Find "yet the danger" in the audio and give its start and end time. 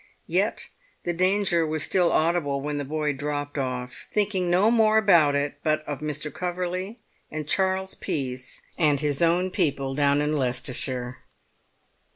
0.25-1.63